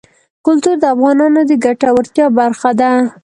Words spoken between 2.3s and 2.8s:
برخه